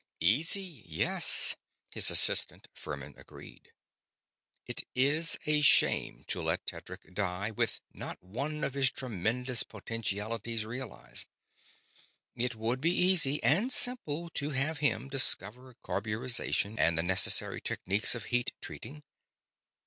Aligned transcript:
_""Easy, 0.19 0.81
yes," 0.87 1.55
his 1.91 2.09
assistant 2.09 2.67
Furmin 2.73 3.15
agreed. 3.19 3.71
"It 4.65 4.83
is 4.95 5.37
_a 5.45 5.63
shame 5.63 6.23
to 6.29 6.41
let 6.41 6.65
Tedric 6.65 7.13
die 7.13 7.51
with 7.51 7.81
not 7.93 8.17
one 8.23 8.63
of 8.63 8.73
his 8.73 8.89
tremendous 8.91 9.61
potentialities 9.61 10.65
realized. 10.65 11.29
It 12.35 12.55
would 12.55 12.81
be 12.81 12.89
easy 12.95 13.43
and 13.43 13.71
simple 13.71 14.31
to 14.31 14.49
have 14.49 14.79
him 14.79 15.07
discover 15.07 15.75
carburization 15.83 16.79
and 16.79 16.97
the 16.97 17.03
necessary 17.03 17.61
techniques 17.61 18.15
of 18.15 18.23
heat 18.33 18.53
treating. 18.59 19.03